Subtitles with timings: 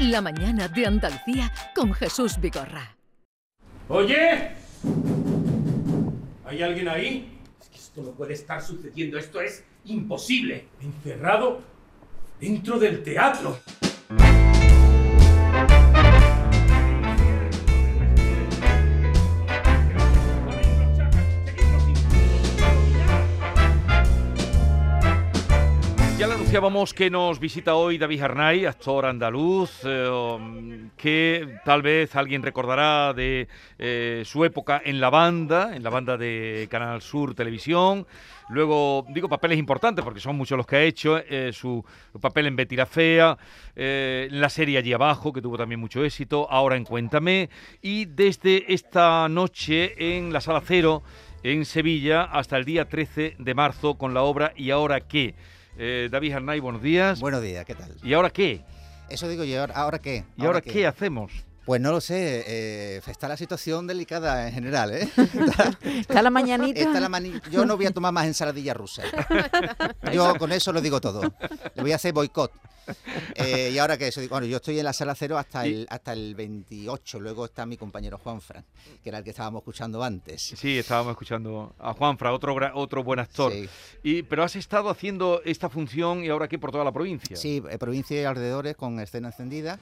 [0.00, 2.96] La mañana de Andalucía con Jesús Vigorra.
[3.88, 4.50] Oye,
[6.44, 7.38] ¿hay alguien ahí?
[7.60, 10.66] Es que esto no puede estar sucediendo, esto es imposible.
[10.80, 11.60] Encerrado
[12.40, 13.56] dentro del teatro.
[26.54, 33.12] Anunciábamos que nos visita hoy David Arnay, actor andaluz, eh, que tal vez alguien recordará
[33.12, 38.06] de eh, su época en la banda, en la banda de Canal Sur Televisión.
[38.50, 41.84] Luego, digo papeles importantes porque son muchos los que ha hecho, eh, su
[42.20, 43.36] papel en Betty la Fea,
[43.74, 47.50] la serie Allí Abajo, que tuvo también mucho éxito, ahora en Cuéntame,
[47.82, 51.02] y desde esta noche en la Sala Cero,
[51.42, 55.34] en Sevilla, hasta el día 13 de marzo con la obra ¿Y ahora qué?
[55.76, 57.20] Eh, David Arnay, buenos días.
[57.20, 57.92] Buenos días, ¿qué tal?
[58.02, 58.62] ¿Y ahora qué?
[59.08, 60.24] Eso digo yo, ¿ahora- ¿ahora qué?
[60.36, 61.32] ¿Y ahora qué hacemos?
[61.64, 65.08] Pues no lo sé, eh, está la situación delicada en general, ¿eh?
[65.98, 66.78] Está la mañanita.
[66.78, 69.02] Está la mani- Yo no voy a tomar más ensaladilla rusa.
[70.12, 71.22] Yo con eso lo digo todo.
[71.74, 72.52] Le voy a hacer boicot.
[73.36, 76.12] Eh, y ahora que eso, bueno, yo estoy en la sala cero hasta el, hasta
[76.12, 77.18] el 28.
[77.20, 78.64] Luego está mi compañero Juan Fran,
[79.02, 80.40] que era el que estábamos escuchando antes.
[80.56, 83.52] Sí, estábamos escuchando a Juanfra, otro, gra- otro buen actor.
[83.52, 83.68] Sí.
[84.02, 87.36] Y, pero has estado haciendo esta función y ahora qué por toda la provincia.
[87.36, 89.80] Sí, eh, provincia y alrededores con escena encendida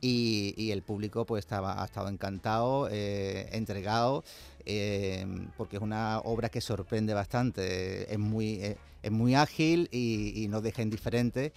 [0.00, 4.22] y, y el público pues estaba, ha estado encantado, eh, entregado,
[4.64, 8.60] eh, porque es una obra que sorprende bastante, es muy,
[9.02, 11.52] es muy ágil y, y nos deja indiferentes.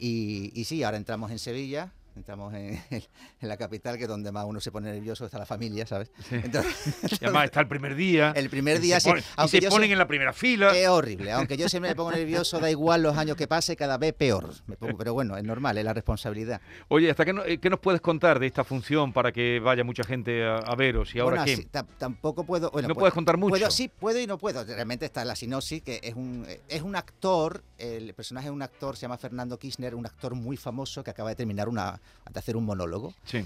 [0.00, 1.92] Y, sí, ahora entramos en Sevilla.
[2.20, 5.46] Entramos en, en la capital, que es donde más uno se pone nervioso, está la
[5.46, 6.10] familia, ¿sabes?
[6.30, 8.32] Entonces, Y además está el primer día.
[8.36, 9.10] el primer y día sí,
[9.42, 10.76] y se ponen en la primera fila.
[10.76, 13.96] es horrible, aunque yo siempre me pongo nervioso, da igual los años que pase, cada
[13.96, 14.52] vez peor.
[14.66, 16.60] Me pongo- pero bueno, es normal, es la responsabilidad.
[16.88, 19.82] Oye, ¿hasta qué, no- eh, qué nos puedes contar de esta función para que vaya
[19.82, 21.14] mucha gente a, a veros?
[21.14, 21.82] ¿Y ahora Bueno, qué?
[21.98, 22.70] tampoco puedo.
[22.70, 23.50] Bueno, no pues, puedes contar mucho.
[23.50, 24.62] Puedo, sí, puedo y no puedo.
[24.62, 28.60] Realmente está la sinopsis, que es un, eh, es un actor, el personaje es un
[28.60, 31.98] actor, se llama Fernando Kirchner, un actor muy famoso que acaba de terminar una,
[32.32, 33.14] de hacer un monólogo.
[33.24, 33.44] Sí.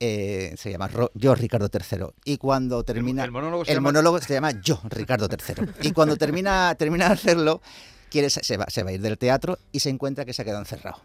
[0.00, 2.06] eh, se llama Ro- Yo, Ricardo III.
[2.24, 3.24] Y cuando termina.
[3.24, 5.88] el monólogo se el llama- monólogo se llama Yo, Ricardo III.
[5.88, 7.60] Y cuando termina, termina de hacerlo,
[8.10, 10.44] quiere, se, va, se va a ir del teatro y se encuentra que se ha
[10.44, 11.00] quedado encerrado.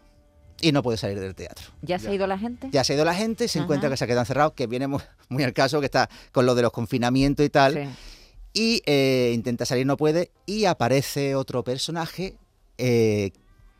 [0.60, 1.66] Y no puede salir del teatro.
[1.82, 2.68] ¿Ya se ha ido la gente?
[2.70, 3.64] Ya se ha ido la gente, se Ajá.
[3.64, 6.46] encuentra que se ha quedado encerrado, que viene muy, muy al caso, que está con
[6.46, 7.74] lo de los confinamientos y tal.
[7.74, 7.88] Sí.
[8.56, 10.30] Y eh, intenta salir, no puede.
[10.46, 12.36] Y aparece otro personaje
[12.78, 13.32] eh,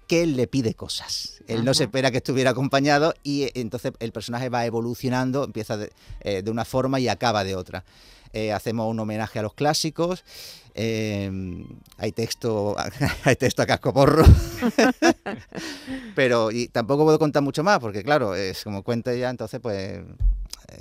[0.07, 1.43] que le pide cosas.
[1.47, 5.77] Él no se espera que estuviera acompañado y eh, entonces el personaje va evolucionando, empieza
[5.77, 7.85] de, eh, de una forma y acaba de otra.
[8.35, 10.25] Eh, hacemos un homenaje a los clásicos.
[10.75, 11.31] eh,
[11.99, 12.75] hay texto
[13.25, 14.25] hay texto a cascoporro
[16.17, 20.01] pero y tampoco puedo contar mucho más porque claro es como cuenta ya entonces pues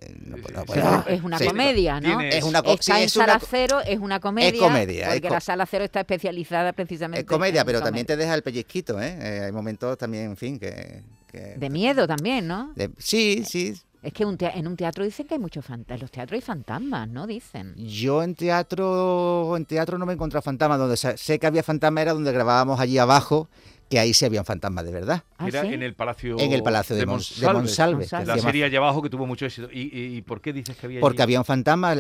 [0.01, 1.45] eh, no puedo- no puedo- Es una Sí.
[1.45, 2.19] comedia, ¿no?
[2.21, 4.59] Es una co- Está sí, en es una Sala co- Cero, es una comedia.
[4.59, 8.05] comedia, es Porque co- la Sala Cero está especializada precisamente Es comedia, en pero también
[8.05, 8.17] comedia.
[8.17, 9.17] te deja el pellizquito, ¿eh?
[9.19, 11.01] Eh, hay momentos también, en fin, que...
[11.27, 12.71] que- De miedo también, ¿no?
[12.75, 13.73] de- sí, sí.
[14.03, 15.95] Es que un en un teatro dicen que hay muchos fantasmas.
[15.95, 17.25] En los teatros hay fantasmas, ¿no?
[17.25, 17.73] Dicen.
[17.77, 20.77] Yo en teatro en teatro no me he encontrado fantasmas.
[20.77, 23.47] Donde sé que había fantasmas era donde grabábamos allí abajo,
[23.93, 25.21] que ahí sí habían fantasmas de verdad.
[25.37, 25.67] ¿Ah, Era sí?
[25.67, 28.07] en el Palacio En el Palacio de, Mons- de Monsalve.
[28.11, 29.69] La se serie allá abajo que tuvo mucho éxito.
[29.71, 31.33] ¿Y, y- y por qué dices que había Porque allí?
[31.33, 31.99] había un fantasma, eh,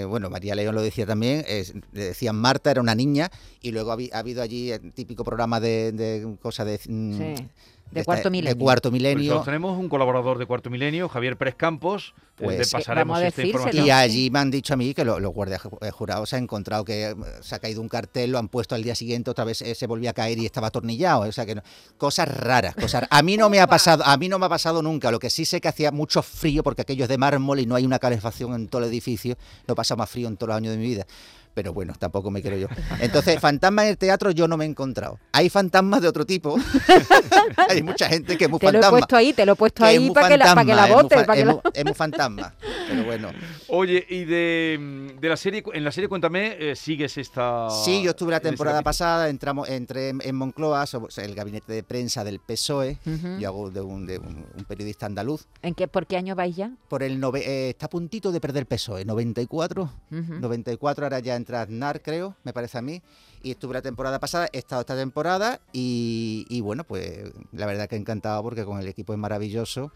[0.00, 3.30] eh, bueno, María León lo decía también, eh, decían Marta, era una niña,
[3.62, 6.78] y luego ha habido allí el típico programa de, de cosas de...
[6.92, 7.48] mm, Sí.
[7.94, 8.54] De esta- Cuarto Milenio.
[8.54, 9.40] De cuarto Pues milenio.
[9.42, 12.14] tenemos un colaborador de Cuarto Milenio, Javier Pérez Campos.
[12.36, 13.86] eh, Pues, le sí, pasaremos esta información.
[13.86, 16.42] Y allí me han dicho a mí que lo- los guardias eh, jurados se han
[16.42, 19.44] encontrado que eh, se ha caído un cartel, lo han puesto al día siguiente, otra
[19.44, 21.20] vez eh, se volvía a caer y estaba atornillado.
[21.22, 21.62] O sea que no-
[21.96, 23.04] cosas raras, cosas.
[23.08, 25.12] A mí no me ha pasado, a mí no me ha pasado nunca.
[25.12, 27.76] Lo que sí sé que hacía mucho frío porque aquello es de mármol y no
[27.76, 29.36] hay una calefacción en todo el edificio.
[29.68, 31.06] No pasa más frío en todos los años de mi vida.
[31.54, 32.66] Pero bueno, tampoco me quiero yo.
[33.00, 35.18] Entonces, fantasmas en el teatro yo no me he encontrado.
[35.32, 36.56] Hay fantasmas de otro tipo.
[37.68, 38.98] hay mucha gente que es muy Te lo he fantasma.
[38.98, 41.22] puesto ahí, te lo he puesto ahí muy para que, la, para que la fantasma,
[41.22, 42.54] es muy es la- muy- es muy fantasma.
[42.88, 43.30] Pero bueno.
[43.68, 47.68] Oye, y de, de la serie, en la serie Cuéntame, eh, sigues esta.
[47.70, 51.34] Sí, yo estuve la en este temporada pasada, entramos, entré en, en Moncloa, somos el
[51.34, 52.98] gabinete de prensa del PSOE.
[53.38, 55.46] Yo hago de, un, de un- un periodista andaluz.
[55.62, 56.72] ¿En qué, ¿Por qué año vais ya?
[56.88, 59.90] Por el nove- eh, está a puntito de perder PSOE, 94.
[60.10, 60.34] Ujú.
[60.40, 63.02] 94, ahora ya entra Aznar, creo, me parece a mí.
[63.44, 67.88] Y estuve la temporada pasada, he estado esta temporada y, y bueno, pues la verdad
[67.88, 69.92] que encantado porque con el equipo es maravilloso.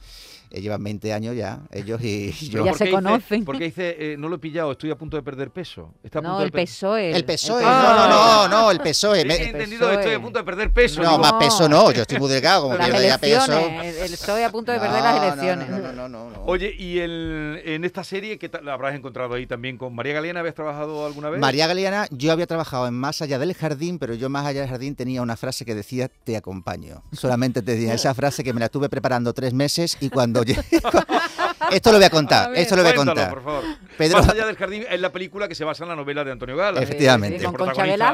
[0.50, 2.64] Eh, llevan 20 años ya, ellos y yo.
[2.64, 3.44] Ya ¿por se dice- conocen.
[3.44, 5.92] Porque dice, eh, no lo he pillado, estoy a punto de perder peso.
[6.02, 7.10] Está a punto No, de el per- PSOE.
[7.14, 7.62] El PSOE, PSOE.
[7.62, 9.20] no, no, no, no, el PSOE.
[9.22, 9.94] He entendido, PSOE.
[10.00, 11.02] estoy a punto de perder peso.
[11.02, 13.52] no, digo, más peso no, yo estoy muy delgado, como Las pierda ya peso.
[13.52, 13.96] elecciones.
[13.96, 15.68] El PSOE a punto de perder No, las no, elecciones.
[15.70, 16.42] No, no, no, no, no.
[16.44, 20.14] Oye, y el, en esta serie, ¿qué tal la habrás encontrado ahí también con María
[20.14, 20.40] Galeana?
[20.40, 21.40] ¿Habías trabajado alguna vez?
[21.40, 24.70] María Galeana, yo había trabajado en Más allá del jardín, pero yo más allá del
[24.70, 27.02] jardín tenía una frase que decía te acompaño.
[27.12, 30.62] Solamente tenía esa frase que me la estuve preparando tres meses y cuando llegué...
[31.73, 33.35] esto lo voy a contar, esto lo voy a Cuéntalo, contar.
[33.35, 33.64] por favor.
[33.96, 36.32] Pedro- Más allá del jardín es la película que se basa en la novela de
[36.32, 36.81] Antonio Gala.
[36.81, 37.38] Efectivamente.
[37.38, 37.69] Sí, con.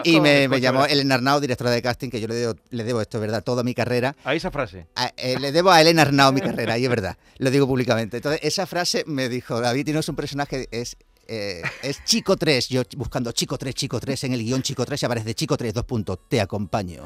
[0.05, 0.87] Y me, llamó.
[0.87, 3.63] Elena Arnau, directora de casting, que yo le debo, le debo esto, es verdad, toda
[3.63, 4.17] mi carrera.
[4.25, 4.87] A esa frase.
[4.97, 8.17] A- eh, le debo a Elena Arnau mi carrera, y es verdad, lo digo públicamente.
[8.19, 10.97] Entonces, esa frase me dijo, David, tienes un personaje, es,
[11.29, 15.03] eh, es Chico 3, yo buscando Chico 3, Chico 3, en el guion Chico 3,
[15.03, 17.05] y aparece Chico 3, dos puntos, te acompaño.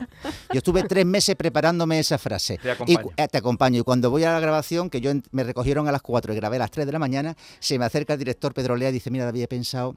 [0.53, 2.59] Yo estuve tres meses preparándome esa frase.
[2.59, 3.03] Te Y, acompaño.
[3.03, 3.81] cu- eh, te acompaño.
[3.81, 6.57] Y cuando voy a la grabación, que yo me recogieron a las 4 y grabé
[6.57, 9.11] a las 3 de la mañana, se me acerca el director Pedro Lea y dice,
[9.11, 9.97] mira, David, he pensado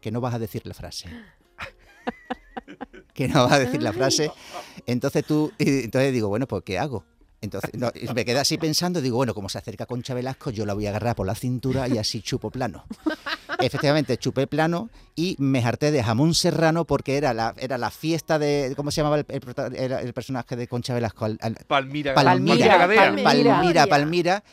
[0.00, 1.08] que no vas a decir la frase.
[3.14, 4.30] que no vas a decir la frase.
[4.86, 7.04] Entonces tú, y entonces digo, bueno, pues ¿qué hago?
[7.40, 10.66] Entonces no, y me quedé así pensando, digo, bueno, como se acerca Concha Velasco, yo
[10.66, 12.84] la voy a agarrar por la cintura y así chupo plano.
[13.60, 18.38] Efectivamente, chupé plano y me harté de jamón serrano porque era la, era la fiesta
[18.38, 21.24] de, ¿cómo se llamaba el, el personaje de Concha Velasco?
[21.24, 21.56] Al- al-
[22.14, 23.00] Palmira, Palmira, Gadea.
[23.24, 23.24] Palmira.
[23.56, 24.44] Palmira, Palmira.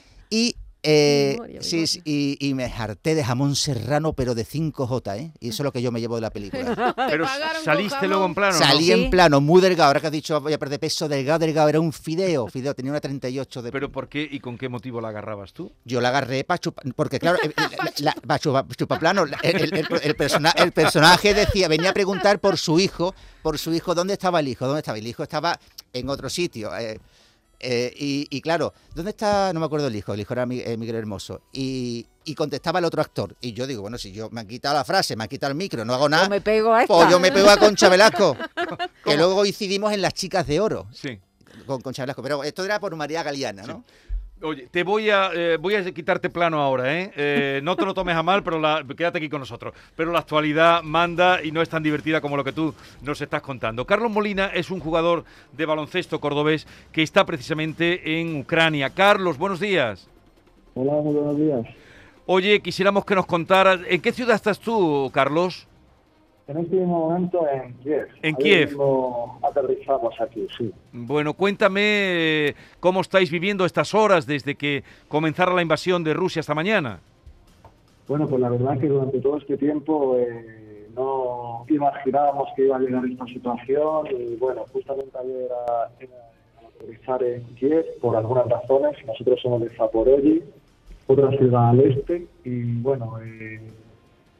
[0.85, 5.17] Y, eh, Memoria, sí, sí, y, y me harté de jamón serrano, pero de 5J,
[5.17, 5.31] ¿eh?
[5.39, 6.93] Y eso es lo que yo me llevo de la película.
[7.09, 7.25] Pero
[7.63, 8.53] saliste luego en plano.
[8.53, 8.59] ¿no?
[8.65, 8.91] Salí Sí.
[8.91, 9.87] en plano, muy delgado.
[9.87, 12.47] Ahora que has dicho voy a perder peso, delgado, delgado, era un fideo.
[12.47, 13.71] Fideo, tenía una 38 de.
[13.71, 15.71] Pero ¿por qué y con qué motivo la agarrabas tú?
[15.85, 16.85] Yo la agarré para chupar.
[16.95, 20.71] Porque, claro, eh, la, la- pa' chupa- chupaplano, la- el, el- el- el persona- el
[20.71, 24.65] personaje decía, venía a preguntar por su hijo, por su hijo, ¿dónde estaba el hijo?
[24.65, 24.97] ¿Dónde estaba?
[24.97, 25.59] El hijo estaba
[25.93, 26.75] en otro sitio.
[26.77, 26.99] eh,
[27.59, 29.51] eh, y, y claro, ¿dónde está?
[29.53, 31.41] No me acuerdo el hijo, el hijo era eh, Miguel Hermoso.
[31.53, 33.35] Y, y contestaba el otro actor.
[33.41, 35.57] Y yo digo, bueno, si yo me han quitado la frase, me han quitado el
[35.57, 36.93] micro, no hago O nada, me pego a esta.
[36.93, 38.35] pues yo me pego a Concha Velasco.
[39.05, 41.19] que luego coincidimos en Las Chicas de Oro Sí.
[41.65, 42.21] con Concha Velasco.
[42.23, 43.83] Pero esto era por María Galeana, ¿no?
[44.41, 47.11] Oye, te voy a eh, voy a quitarte plano ahora, ¿eh?
[47.15, 49.73] Eh, No te lo tomes a mal, pero la- quédate aquí con nosotros.
[49.95, 53.41] Pero la actualidad manda y no es tan divertida como lo que tú nos estás
[53.41, 53.85] contando.
[53.85, 55.23] Carlos Molina es un jugador
[55.53, 58.89] de baloncesto cordobés que está precisamente en Ucrania.
[58.89, 60.09] Carlos, buenos días.
[60.73, 61.65] Hola, buenos días.
[62.25, 65.65] Oye, quisiéramos que nos contaras, ¿en qué ciudad estás tú, Carlos?
[66.47, 68.07] En este mismo momento en Kiev.
[68.21, 68.77] En Kiev.
[69.41, 70.71] aterrizamos aquí, sí.
[70.93, 76.41] Bueno, cuéntame eh, cómo estáis viviendo estas horas desde que comenzara la invasión de Rusia
[76.41, 76.99] esta mañana.
[78.07, 82.79] Bueno, pues la verdad que durante todo este tiempo eh, no imaginábamos que iba a
[82.79, 88.95] llegar esta situación y bueno, justamente ayer a, a aterrizar en Kiev por algunas razones.
[89.07, 90.43] Nosotros somos de Zaporozhye,
[91.07, 93.59] otra ciudad al este y bueno, eh,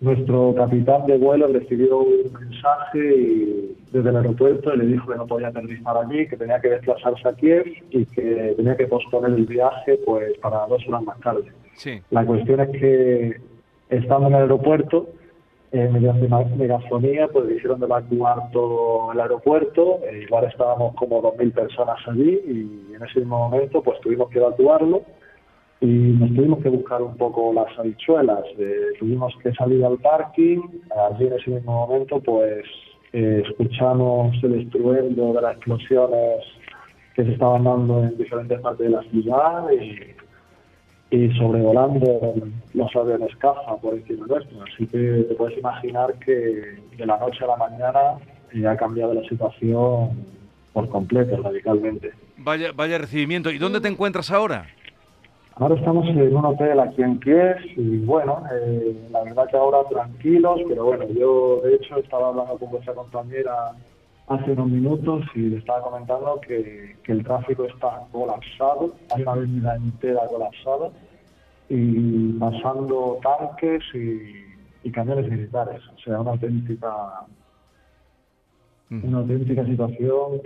[0.05, 5.17] nuestro capitán de vuelo recibió un mensaje y- desde el aeropuerto y le dijo que
[5.17, 9.31] no podía aterrizar allí, que tenía que desplazarse a Kiev y que tenía que posponer
[9.31, 11.45] el viaje pues para dos horas más tarde.
[11.75, 12.01] Sí.
[12.11, 13.37] La cuestión es que
[13.89, 15.07] estando en el aeropuerto,
[15.71, 19.99] eh, mediante una megafonía, pues hicieron evacuar todo el aeropuerto.
[20.03, 24.39] eh, igual estábamos como 2.000 personas allí y en ese mismo momento pues tuvimos que
[24.39, 25.03] evacuarlo
[25.81, 28.43] y nos tuvimos que buscar un poco las habichuelas.
[28.57, 30.61] eh, tuvimos que salir al parking.
[31.09, 32.65] Allí en ese mismo momento pues
[33.13, 36.43] eh, escuchamos el estruendo de las explosiones
[37.15, 40.15] que se estaban dando en diferentes partes de la ciudad y
[41.11, 42.33] y sobrevolando
[42.73, 44.63] los aviones caza por encima nuestro.
[44.63, 47.99] Así que te puedes imaginar que de la noche a la mañana
[48.51, 50.25] eh, ha cambiado la situación
[50.73, 52.11] por completo, radicalmente.
[52.37, 53.49] Vaya, vaya recibimiento.
[53.49, 54.67] ¿Y dónde te encuentras ahora?
[55.57, 59.87] Ahora estamos en un hotel aquí en Kiev y bueno, eh, la verdad que ahora
[59.89, 63.71] tranquilos, pero bueno, yo de hecho estaba hablando con vuestra compañera
[64.27, 69.31] hace unos minutos y le estaba comentando que, que el tráfico está colapsado, hay una
[69.31, 70.89] avenida entera colapsada
[71.69, 76.93] y pasando tanques y, y camiones militares, o sea, una auténtica,
[78.89, 80.41] una auténtica situación,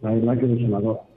[0.00, 1.07] la verdad que desoladora.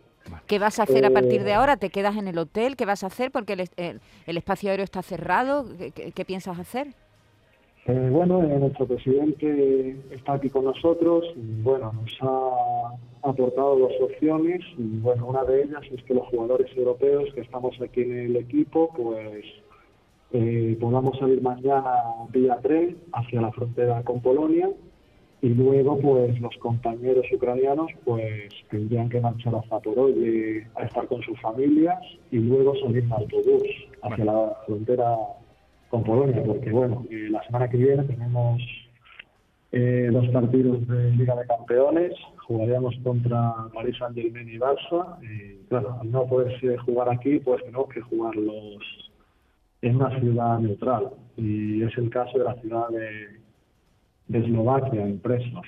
[0.47, 1.77] ¿Qué vas a hacer a partir Eh, de ahora?
[1.77, 2.75] ¿Te quedas en el hotel?
[2.75, 3.31] ¿Qué vas a hacer?
[3.31, 5.65] Porque el, el- el espacio aéreo está cerrado.
[5.77, 6.87] ¿Qué, qué- qué piensas hacer?
[7.87, 13.93] Eh, bueno, eh, nuestro presidente está aquí con nosotros y bueno, nos ha aportado dos
[14.01, 18.17] opciones y bueno, una de ellas es que los jugadores europeos que estamos aquí en
[18.19, 19.45] el equipo, pues
[20.33, 21.91] eh, podamos salir mañana
[22.29, 24.69] vía tren hacia la frontera con Polonia
[25.41, 31.21] y luego pues los compañeros ucranianos pues tendrían que marchar a Zaporozhye a estar con
[31.23, 33.63] sus familias y luego salir en autobús
[34.03, 35.15] hacia la frontera
[35.89, 38.61] con Polonia, porque bueno, eh, la semana que viene tenemos
[39.73, 42.13] eh, dos partidos de Liga de Campeones,
[42.47, 47.61] jugaríamos contra Paris Saint Germain y Barça, y claro, al no poderse jugar aquí, pues
[47.63, 49.11] tenemos que jugarlos
[49.81, 53.40] en una ciudad neutral, y es el caso de la ciudad de,
[54.31, 55.67] de Eslovaquia, en Presnos.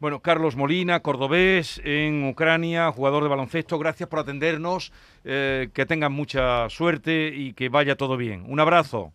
[0.00, 4.92] Bueno, Carlos Molina, cordobés en Ucrania, jugador de baloncesto, gracias por atendernos,
[5.24, 8.44] eh, que tengan mucha suerte y que vaya todo bien.
[8.48, 9.12] Un abrazo.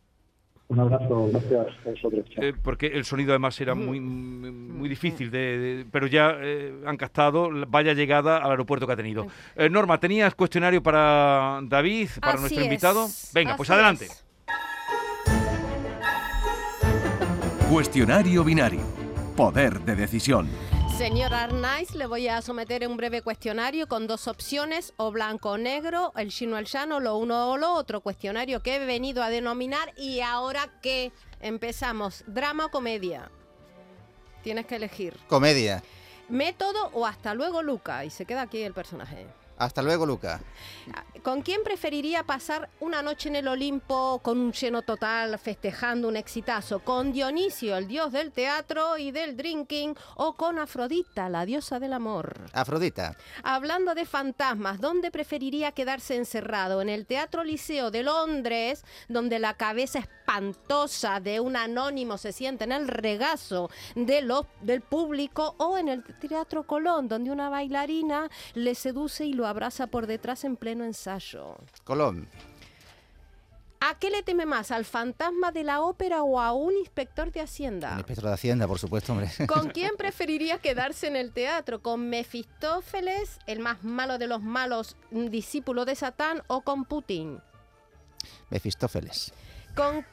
[0.67, 2.25] Un abrazo, gracias a vosotros.
[2.37, 6.97] Eh, porque el sonido además era muy, muy difícil, de, de- pero ya eh, han
[6.97, 9.27] captado la- vaya llegada al aeropuerto que ha tenido.
[9.55, 13.07] Eh, Norma, ¿tenías cuestionario para David, para Así nuestro es, invitado?
[13.33, 14.05] Venga, pues adelante.
[14.05, 14.24] es.
[17.69, 18.81] Cuestionario binario.
[19.35, 20.47] Poder de decisión.
[20.99, 25.57] Señor Arnaiz, le voy a someter un breve cuestionario con dos opciones, o blanco o
[25.57, 28.01] negro, el chino o el llano, lo uno o lo otro.
[28.01, 33.31] Cuestionario que he venido a denominar y ahora que empezamos, drama o comedia.
[34.43, 35.17] Tienes que elegir.
[35.27, 35.83] Comedia.
[36.29, 38.05] Método o hasta luego, Luca.
[38.05, 39.25] Y se queda aquí el personaje.
[39.57, 40.41] Hasta luego, Luca.
[41.23, 46.17] ¿Con quién preferiría pasar una noche en el Olimpo con un lleno total, festejando un
[46.17, 46.79] exitazo?
[46.79, 49.95] ¿Con Dionisio, el dios del teatro y del drinking?
[50.17, 52.41] ¿O con Afrodita, la diosa del amor?
[52.53, 53.17] Afrodita.
[53.43, 56.81] Hablando de fantasmas, ¿dónde preferiría quedarse encerrado?
[56.81, 59.99] ¿En el Teatro Liceo de Londres, donde la cabeza
[60.39, 65.55] espantosa de un anónimo se siente en el regazo de los- del público?
[65.57, 70.43] ¿O en el Teatro Colón, donde una bailarina le seduce y lo abraza por detrás
[70.43, 71.57] en pleno ensayo?
[71.83, 72.27] Colón.
[73.81, 74.71] ¿A qué le teme más?
[74.71, 77.93] ¿Al fantasma de la ópera o a un inspector de Hacienda?
[77.97, 79.29] inspector de Hacienda, por supuesto, hombre.
[79.47, 81.81] ¿Con quién preferiría quedarse en el teatro?
[81.81, 87.39] ¿Con Mefistófeles, el más malo de los malos, un discípulo de Satán, o con Putin?
[88.49, 89.33] Mefistófeles.
[89.75, 90.05] ¿Con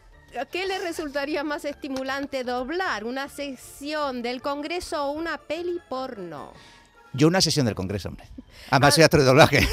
[0.51, 3.05] qué le resultaría más estimulante doblar?
[3.05, 6.53] ¿Una sección del Congreso o una peli porno?
[7.13, 8.27] Yo una sesión del Congreso, hombre.
[8.71, 9.69] Además soy actor de doblaje.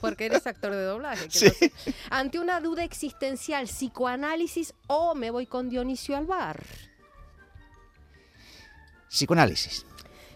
[0.00, 1.28] Porque eres actor de doblaje.
[1.28, 1.44] que Sí.
[1.46, 1.72] lo sé.
[2.10, 6.62] Ante una duda existencial, psicoanálisis o me voy con Dionisio al bar.
[9.08, 9.86] Psicoanálisis.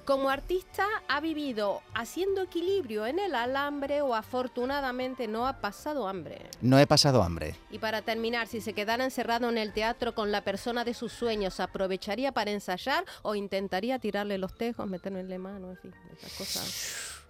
[0.08, 6.48] Como artista ha vivido haciendo equilibrio en el alambre o afortunadamente no ha pasado hambre.
[6.62, 7.56] No he pasado hambre.
[7.70, 11.12] Y para terminar, si se quedara encerrado en el teatro con la persona de sus
[11.12, 17.20] sueños, ¿aprovecharía para ensayar o intentaría tirarle los tejos, meterle mano, en fin, esas cosas?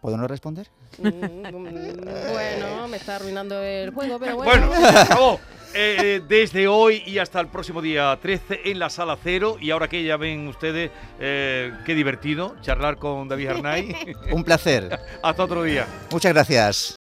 [0.00, 0.68] ¿Puedo no responder?
[0.98, 4.66] Mm, mm, bueno, me está arruinando el juego, pero bueno.
[4.66, 5.38] Bueno, se acabó.
[5.74, 9.56] Eh, eh, desde hoy y hasta el próximo día 13 en la sala cero.
[9.60, 13.96] Y ahora que ya ven ustedes, eh, qué divertido charlar con David Arnay.
[14.30, 15.00] Un placer.
[15.22, 15.86] hasta otro día.
[16.12, 16.92] Muchas gracias.